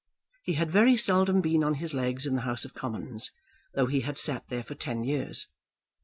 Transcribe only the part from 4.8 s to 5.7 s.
years.